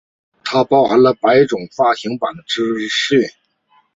[0.43, 3.21] 它包含了数百种发行版的资讯。